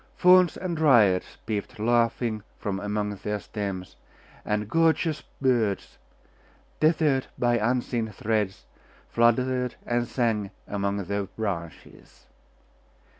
Fauns 0.15 0.57
and 0.57 0.75
Dryads 0.75 1.37
peeped 1.45 1.77
laughing 1.77 2.41
from 2.57 2.79
among 2.79 3.15
their 3.17 3.39
stems, 3.39 3.97
and 4.43 4.67
gorgeous 4.67 5.21
birds, 5.39 5.99
tethered 6.79 7.27
by 7.37 7.59
unseen 7.59 8.09
threads, 8.09 8.65
fluttered 9.09 9.75
and 9.85 10.07
sang 10.07 10.49
among 10.67 10.97
their 11.05 11.25
branches. 11.25 12.25